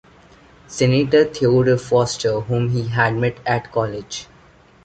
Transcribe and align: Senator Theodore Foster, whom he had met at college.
Senator 0.65 1.25
Theodore 1.25 1.77
Foster, 1.77 2.39
whom 2.39 2.69
he 2.69 2.87
had 2.87 3.15
met 3.17 3.37
at 3.45 3.71
college. 3.71 4.25